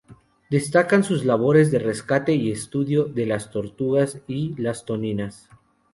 [0.49, 5.47] Destacan sus labores de rescate y estudio de las tortugas y las toninas.